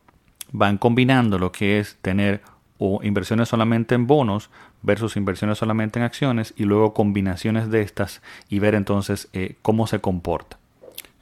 van 0.58 0.78
combinando 0.78 1.38
lo 1.38 1.52
que 1.52 1.80
es 1.80 1.98
tener 2.02 2.42
o 2.78 3.02
inversiones 3.04 3.50
solamente 3.50 3.96
en 3.96 4.08
bonos 4.08 4.50
versus 4.82 5.16
inversiones 5.16 5.58
solamente 5.58 6.00
en 6.00 6.06
acciones 6.06 6.54
y 6.58 6.64
luego 6.64 6.94
combinaciones 6.94 7.70
de 7.70 7.82
estas 7.82 8.22
y 8.50 8.60
ver 8.60 8.76
entonces 8.76 9.30
eh, 9.34 9.56
cómo 9.62 9.88
se 9.88 10.00
comporta. 10.00 10.58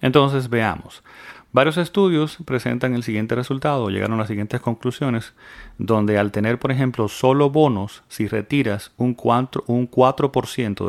Entonces 0.01 0.49
veamos. 0.49 1.03
Varios 1.51 1.77
estudios 1.77 2.37
presentan 2.45 2.95
el 2.95 3.03
siguiente 3.03 3.35
resultado, 3.35 3.89
llegaron 3.89 4.15
a 4.15 4.21
las 4.21 4.27
siguientes 4.27 4.59
conclusiones, 4.59 5.33
donde 5.77 6.17
al 6.17 6.31
tener, 6.31 6.57
por 6.57 6.71
ejemplo, 6.71 7.07
solo 7.07 7.51
bonos, 7.51 8.01
si 8.07 8.27
retiras 8.27 8.91
un 8.97 9.15
4%, 9.15 9.63
un 9.67 9.85
4 9.85 10.31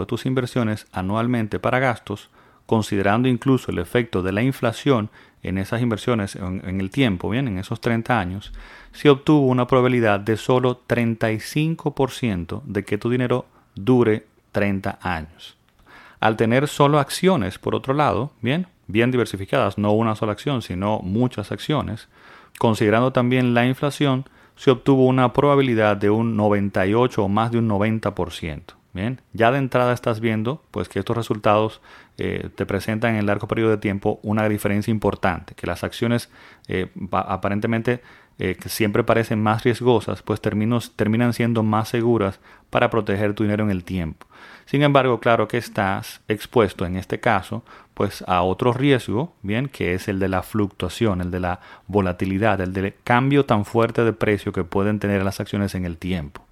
de 0.01 0.07
tus 0.07 0.25
inversiones 0.25 0.87
anualmente 0.91 1.59
para 1.59 1.81
gastos, 1.81 2.31
considerando 2.65 3.29
incluso 3.29 3.71
el 3.71 3.79
efecto 3.79 4.23
de 4.23 4.33
la 4.33 4.43
inflación 4.43 5.11
en 5.45 5.59
esas 5.59 5.83
inversiones 5.83 6.37
en, 6.37 6.81
el 6.81 6.91
tiempo, 6.91 7.31
bien, 7.31 7.47
en 7.47 7.59
esos 7.59 7.81
30 7.81 8.19
años, 8.19 8.53
se 8.93 9.11
obtuvo 9.11 9.47
una 9.47 9.67
probabilidad 9.67 10.19
de 10.19 10.37
solo 10.37 10.81
35% 10.89 12.63
de 12.65 12.85
que 12.85 12.99
tu 12.99 13.11
dinero 13.11 13.47
dure 13.75 14.27
30 14.53 14.99
años. 15.03 15.57
Al 16.19 16.37
tener 16.37 16.67
solo 16.67 16.99
acciones, 16.99 17.59
por 17.59 17.75
otro 17.75 17.93
lado, 17.93 18.33
bien, 18.41 18.67
bien 18.87 19.11
diversificadas, 19.11 19.77
no 19.77 19.93
una 19.93 20.17
sola 20.17 20.33
acción, 20.33 20.63
sino 20.63 21.01
muchas 21.01 21.53
acciones, 21.53 22.09
considerando 22.59 23.13
también 23.13 23.53
la 23.53 23.67
inflación, 23.67 24.25
se 24.57 24.71
obtuvo 24.71 25.07
una 25.07 25.33
probabilidad 25.33 25.97
de 25.97 26.11
un 26.11 26.37
98 26.37 27.25
o 27.25 27.29
más 27.29 27.51
de 27.51 27.59
un 27.59 27.69
90%. 27.69 28.63
Bien, 28.95 29.21
ya 29.33 29.51
de 29.51 29.59
entrada 29.59 29.93
estás 29.93 30.21
viendo 30.21 30.63
pues 30.71 30.89
que 30.89 31.01
estos 31.01 31.17
resultados 31.17 31.81
eh, 32.17 32.49
te 32.55 32.65
presentan 32.65 33.15
en 33.15 33.17
el 33.17 33.27
largo 33.27 33.49
periodo 33.49 33.71
de 33.71 33.79
tiempo 33.79 34.21
una 34.23 34.49
diferencia 34.49 34.93
importante, 34.93 35.57
que 35.57 35.67
las 35.67 35.83
acciones 35.83 36.31
eh, 36.69 36.87
aparentemente 37.11 38.03
eh, 38.39 38.55
que 38.55 38.69
siempre 38.69 39.03
parecen 39.03 39.43
más 39.43 39.65
riesgosas, 39.65 40.23
pues 40.23 40.41
terminan 40.41 41.33
siendo 41.33 41.65
más 41.65 41.89
seguras 41.89 42.39
para 42.71 42.89
proteger 42.89 43.35
tu 43.35 43.43
dinero 43.43 43.65
en 43.65 43.71
el 43.71 43.83
tiempo. 43.83 44.29
Sin 44.65 44.83
embargo, 44.83 45.19
claro 45.19 45.49
que 45.49 45.59
estás 45.59 46.21
expuesto 46.29 46.87
en 46.87 46.97
este 46.97 47.19
caso 47.19 47.65
pues 47.95 48.23
a 48.29 48.43
otro 48.43 48.73
riesgo, 48.73 49.35
bien, 49.43 49.69
que 49.69 49.95
es 49.95 50.07
el 50.07 50.21
de 50.21 50.29
la 50.29 50.45
fluctuación, 50.45 51.21
el 51.21 51.33
de 51.33 51.41
la 51.41 51.61
volatilidad, 51.89 52.61
el 52.61 52.73
del 52.73 52.95
cambio 53.03 53.45
tan 53.45 53.65
fuerte 53.65 54.05
de 54.05 54.13
precio 54.13 54.53
que 54.53 54.63
pueden 54.63 55.01
tener 55.01 55.25
las 55.25 55.41
acciones 55.41 55.75
en 55.75 55.85
el 55.85 55.97
tiempo. 55.97 56.44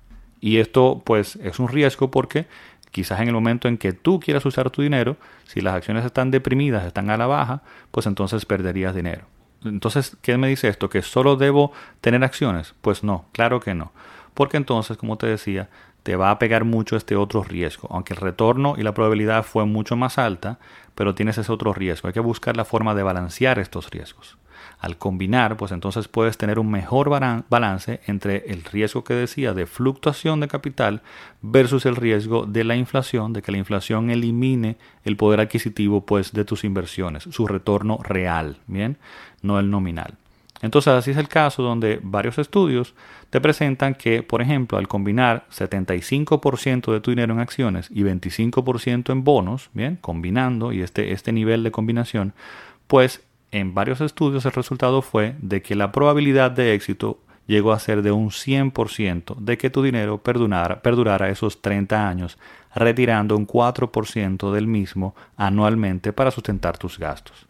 Y 0.43 0.59
esto 0.59 1.01
pues 1.07 1.37
es 1.37 1.61
un 1.61 1.69
riesgo 1.69 2.11
porque 2.11 2.47
quizás 2.91 3.21
en 3.21 3.29
el 3.29 3.35
momento 3.35 3.69
en 3.69 3.79
que 3.79 3.93
tú 3.93 4.19
quieras 4.19 4.45
usar 4.45 4.71
tu 4.71 4.83
dinero, 4.83 5.17
si 5.45 5.61
las 5.61 5.75
acciones 5.75 6.05
están 6.05 6.33
deprimidas, 6.33 6.85
están 6.85 7.11
a 7.11 7.17
la 7.17 7.29
baja, 7.29 7.63
pues 7.93 8.07
entonces 8.07 8.45
perderías 8.45 8.95
dinero. 8.95 9.25
Entonces, 9.65 10.17
¿qué 10.21 10.37
me 10.37 10.49
dice 10.49 10.67
esto? 10.67 10.91
¿Que 10.91 11.01
solo 11.01 11.37
debo 11.37 11.73
tener 12.01 12.25
acciones? 12.25 12.75
Pues 12.81 13.05
no, 13.05 13.25
claro 13.31 13.61
que 13.61 13.73
no. 13.75 13.93
Porque 14.35 14.57
entonces, 14.57 14.97
como 14.97 15.17
te 15.17 15.29
decía, 15.29 15.71
te 16.03 16.17
va 16.17 16.33
a 16.33 16.41
pegar 16.41 16.65
mucho 16.65 16.97
este 16.97 17.15
otro 17.15 17.45
riesgo. 17.45 17.87
Aunque 17.93 18.13
el 18.13 18.21
retorno 18.21 18.75
y 18.77 18.83
la 18.83 18.95
probabilidad 18.95 19.45
fue 19.45 19.65
mucho 19.65 19.95
más 19.95 20.19
alta, 20.19 20.59
pero 20.97 21.15
tienes 21.15 21.39
ese 21.39 21.53
otro 21.53 21.73
riesgo. 21.73 22.09
Hay 22.09 22.15
que 22.15 22.21
buscar 22.21 22.57
la 22.57 22.65
forma 22.65 22.97
de 22.97 23.05
balancear 23.05 23.61
estos 23.61 23.91
riesgos 23.91 24.37
al 24.79 24.99
combinar, 24.99 25.57
pues 25.57 25.73
entonces 25.73 26.09
puedes 26.09 26.39
tener 26.39 26.59
un 26.59 26.71
mejor 26.71 27.09
balance 27.49 28.01
entre 28.07 28.51
el 28.53 28.65
riesgo 28.65 29.05
que 29.05 29.15
decía 29.15 29.55
de 29.55 29.67
fluctuación 29.67 30.41
de 30.41 30.49
capital 30.49 31.03
versus 31.41 31.87
el 31.87 31.97
riesgo 31.97 32.47
de 32.47 32.65
la 32.65 32.77
inflación, 32.77 33.33
de 33.33 33.43
que 33.43 33.53
la 33.53 33.59
inflación 33.59 34.11
elimine 34.11 34.77
el 35.05 35.17
poder 35.17 35.41
adquisitivo 35.41 36.05
pues 36.05 36.33
de 36.33 36.45
tus 36.45 36.65
inversiones, 36.65 37.25
su 37.25 37.47
retorno 37.47 37.99
real, 38.03 38.59
bien, 38.67 38.99
no 39.43 39.59
el 39.59 39.71
nominal. 39.71 40.15
Entonces 40.63 40.93
así 40.93 41.11
es 41.11 41.17
el 41.17 41.29
caso 41.29 41.63
donde 41.63 41.99
varios 42.03 42.39
estudios 42.39 42.95
te 43.31 43.41
presentan 43.41 43.95
que, 43.95 44.23
por 44.23 44.41
ejemplo, 44.41 44.79
al 44.79 44.89
combinar 44.89 45.45
75% 45.51 46.93
de 46.93 47.01
tu 47.01 47.11
dinero 47.11 47.35
en 47.35 47.41
acciones 47.41 47.89
y 47.91 48.03
25% 48.03 49.11
en 49.11 49.25
bonos, 49.25 49.71
bien, 49.75 49.99
combinando 50.01 50.73
y 50.73 50.83
este, 50.83 51.13
este 51.13 51.33
nivel 51.33 51.65
de 51.65 51.73
combinación, 51.73 52.33
pues 52.87 53.23
en 53.53 53.75
varios 53.75 54.01
estudios 54.01 54.45
el 54.47 54.53
resultado 54.53 55.03
fue 55.03 55.37
de 55.41 55.63
que 55.63 55.77
la 55.77 55.93
probabilidad 55.93 56.51
de 56.51 56.75
éxito 56.75 57.21
llegó 57.47 57.73
a 57.73 57.79
ser 57.79 58.03
de 58.03 58.11
un 58.11 58.31
100% 58.31 59.37
de 59.37 59.59
que 59.59 59.71
tu 59.71 59.83
dinero 59.83 60.23
perdurara, 60.23 61.29
esos 61.29 61.61
30 61.61 62.09
años, 62.09 62.39
retirando 62.75 63.37
un 63.37 63.47
4% 63.47 64.53
del 64.53 64.67
mismo 64.67 65.15
anualmente 65.37 66.13
para 66.13 66.31
sustentar 66.31 66.79
tus 66.79 66.99
gastos. 66.99 67.47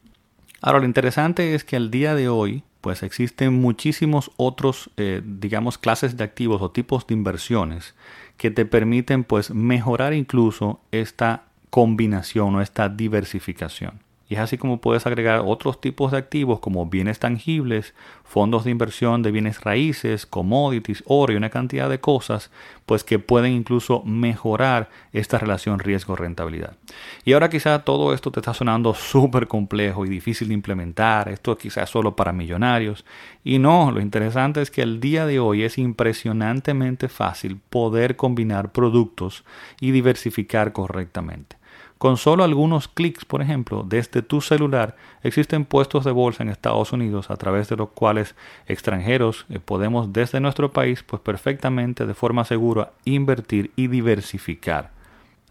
Ahora, 0.60 0.80
lo 0.80 0.86
interesante 0.86 1.54
es 1.54 1.64
que 1.64 1.76
al 1.76 1.90
día 1.90 2.14
de 2.14 2.28
hoy, 2.28 2.64
pues 2.80 3.02
existen 3.02 3.54
muchísimos 3.54 4.32
otros, 4.36 4.90
eh, 4.96 5.22
digamos, 5.24 5.78
clases 5.78 6.16
de 6.16 6.24
activos 6.24 6.62
o 6.62 6.70
tipos 6.70 7.06
de 7.06 7.14
inversiones 7.14 7.94
que 8.36 8.50
te 8.50 8.64
permiten, 8.64 9.22
pues, 9.22 9.52
mejorar 9.52 10.14
incluso 10.14 10.80
esta 10.90 11.44
combinación 11.70 12.56
o 12.56 12.60
esta 12.60 12.88
diversificación. 12.88 14.00
Y 14.32 14.36
es 14.36 14.40
así 14.40 14.56
como 14.56 14.80
puedes 14.80 15.06
agregar 15.06 15.42
otros 15.44 15.78
tipos 15.78 16.10
de 16.10 16.16
activos 16.16 16.58
como 16.58 16.86
bienes 16.86 17.18
tangibles, 17.18 17.92
fondos 18.24 18.64
de 18.64 18.70
inversión 18.70 19.20
de 19.20 19.30
bienes 19.30 19.60
raíces, 19.60 20.24
commodities, 20.24 21.04
oro 21.06 21.34
y 21.34 21.36
una 21.36 21.50
cantidad 21.50 21.90
de 21.90 22.00
cosas, 22.00 22.50
pues 22.86 23.04
que 23.04 23.18
pueden 23.18 23.52
incluso 23.52 24.02
mejorar 24.06 24.88
esta 25.12 25.36
relación 25.36 25.80
riesgo-rentabilidad. 25.80 26.78
Y 27.26 27.34
ahora 27.34 27.50
quizá 27.50 27.80
todo 27.80 28.14
esto 28.14 28.30
te 28.30 28.40
está 28.40 28.54
sonando 28.54 28.94
súper 28.94 29.48
complejo 29.48 30.06
y 30.06 30.08
difícil 30.08 30.48
de 30.48 30.54
implementar, 30.54 31.28
esto 31.28 31.58
quizás 31.58 31.90
solo 31.90 32.16
para 32.16 32.32
millonarios. 32.32 33.04
Y 33.44 33.58
no, 33.58 33.92
lo 33.92 34.00
interesante 34.00 34.62
es 34.62 34.70
que 34.70 34.80
el 34.80 34.98
día 34.98 35.26
de 35.26 35.40
hoy 35.40 35.62
es 35.62 35.76
impresionantemente 35.76 37.10
fácil 37.10 37.60
poder 37.68 38.16
combinar 38.16 38.72
productos 38.72 39.44
y 39.78 39.90
diversificar 39.90 40.72
correctamente. 40.72 41.61
Con 42.02 42.16
solo 42.16 42.42
algunos 42.42 42.88
clics, 42.88 43.24
por 43.24 43.42
ejemplo, 43.42 43.84
desde 43.88 44.22
tu 44.22 44.40
celular, 44.40 44.96
existen 45.22 45.64
puestos 45.64 46.04
de 46.04 46.10
bolsa 46.10 46.42
en 46.42 46.48
Estados 46.48 46.92
Unidos 46.92 47.30
a 47.30 47.36
través 47.36 47.68
de 47.68 47.76
los 47.76 47.90
cuales 47.90 48.34
extranjeros 48.66 49.46
eh, 49.50 49.60
podemos 49.60 50.12
desde 50.12 50.40
nuestro 50.40 50.72
país, 50.72 51.04
pues 51.04 51.22
perfectamente 51.22 52.04
de 52.04 52.14
forma 52.14 52.44
segura, 52.44 52.90
invertir 53.04 53.70
y 53.76 53.86
diversificar. 53.86 54.90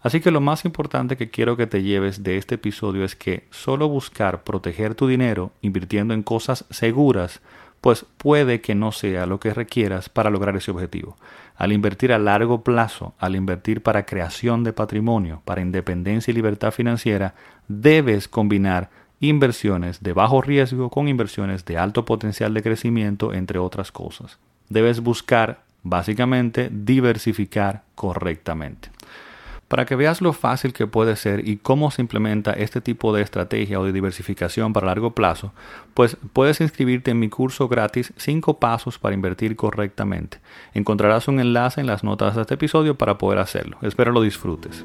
Así 0.02 0.20
que 0.20 0.30
lo 0.30 0.42
más 0.42 0.66
importante 0.66 1.16
que 1.16 1.30
quiero 1.30 1.56
que 1.56 1.66
te 1.66 1.82
lleves 1.82 2.22
de 2.22 2.36
este 2.36 2.56
episodio 2.56 3.02
es 3.02 3.16
que 3.16 3.46
solo 3.48 3.88
buscar 3.88 4.44
proteger 4.44 4.94
tu 4.94 5.06
dinero 5.06 5.52
invirtiendo 5.62 6.12
en 6.12 6.22
cosas 6.22 6.66
seguras 6.68 7.40
pues 7.82 8.06
puede 8.16 8.60
que 8.60 8.76
no 8.76 8.92
sea 8.92 9.26
lo 9.26 9.40
que 9.40 9.52
requieras 9.52 10.08
para 10.08 10.30
lograr 10.30 10.56
ese 10.56 10.70
objetivo. 10.70 11.16
Al 11.56 11.72
invertir 11.72 12.12
a 12.12 12.18
largo 12.18 12.62
plazo, 12.62 13.12
al 13.18 13.34
invertir 13.34 13.82
para 13.82 14.06
creación 14.06 14.62
de 14.62 14.72
patrimonio, 14.72 15.42
para 15.44 15.62
independencia 15.62 16.30
y 16.30 16.34
libertad 16.34 16.70
financiera, 16.70 17.34
debes 17.66 18.28
combinar 18.28 18.88
inversiones 19.18 20.00
de 20.00 20.12
bajo 20.12 20.40
riesgo 20.40 20.90
con 20.90 21.08
inversiones 21.08 21.64
de 21.64 21.76
alto 21.76 22.04
potencial 22.04 22.54
de 22.54 22.62
crecimiento, 22.62 23.34
entre 23.34 23.58
otras 23.58 23.90
cosas. 23.90 24.38
Debes 24.68 25.00
buscar, 25.00 25.64
básicamente, 25.82 26.70
diversificar 26.72 27.82
correctamente. 27.96 28.90
Para 29.72 29.86
que 29.86 29.96
veas 29.96 30.20
lo 30.20 30.34
fácil 30.34 30.74
que 30.74 30.86
puede 30.86 31.16
ser 31.16 31.48
y 31.48 31.56
cómo 31.56 31.90
se 31.90 32.02
implementa 32.02 32.52
este 32.52 32.82
tipo 32.82 33.14
de 33.14 33.22
estrategia 33.22 33.80
o 33.80 33.86
de 33.86 33.92
diversificación 33.92 34.74
para 34.74 34.88
largo 34.88 35.14
plazo, 35.14 35.54
pues 35.94 36.18
puedes 36.34 36.60
inscribirte 36.60 37.10
en 37.10 37.18
mi 37.18 37.30
curso 37.30 37.68
gratis 37.68 38.12
5 38.18 38.58
pasos 38.58 38.98
para 38.98 39.14
invertir 39.14 39.56
correctamente. 39.56 40.40
Encontrarás 40.74 41.26
un 41.26 41.40
enlace 41.40 41.80
en 41.80 41.86
las 41.86 42.04
notas 42.04 42.36
de 42.36 42.42
este 42.42 42.52
episodio 42.52 42.98
para 42.98 43.16
poder 43.16 43.38
hacerlo. 43.38 43.78
Espero 43.80 44.12
lo 44.12 44.20
disfrutes. 44.20 44.84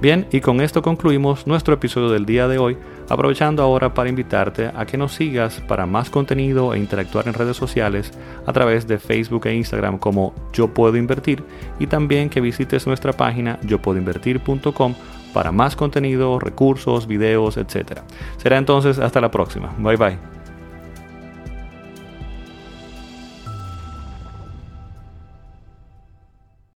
Bien, 0.00 0.26
y 0.32 0.40
con 0.40 0.62
esto 0.62 0.80
concluimos 0.80 1.46
nuestro 1.46 1.74
episodio 1.74 2.08
del 2.08 2.24
día 2.24 2.48
de 2.48 2.56
hoy, 2.56 2.78
aprovechando 3.10 3.62
ahora 3.62 3.92
para 3.92 4.08
invitarte 4.08 4.70
a 4.74 4.86
que 4.86 4.96
nos 4.96 5.12
sigas 5.12 5.60
para 5.60 5.84
más 5.84 6.08
contenido 6.08 6.72
e 6.72 6.78
interactuar 6.78 7.28
en 7.28 7.34
redes 7.34 7.58
sociales 7.58 8.10
a 8.46 8.52
través 8.54 8.86
de 8.86 8.98
Facebook 8.98 9.46
e 9.46 9.54
Instagram 9.54 9.98
como 9.98 10.32
Yo 10.54 10.68
Puedo 10.68 10.96
Invertir 10.96 11.44
y 11.78 11.86
también 11.86 12.30
que 12.30 12.40
visites 12.40 12.86
nuestra 12.86 13.12
página 13.12 13.58
yopuedoinvertir.com 13.62 14.94
para 15.34 15.52
más 15.52 15.76
contenido, 15.76 16.38
recursos, 16.38 17.06
videos, 17.06 17.58
etc. 17.58 18.00
Será 18.38 18.56
entonces 18.56 18.98
hasta 18.98 19.20
la 19.20 19.30
próxima. 19.30 19.74
Bye 19.78 19.96
bye. 19.96 20.39